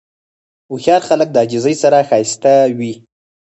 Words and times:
هوښیار 0.69 1.01
خلک 1.09 1.27
د 1.31 1.35
عاجزۍ 1.41 1.75
سره 1.83 2.05
ښایسته 2.09 2.53
وي. 2.77 2.93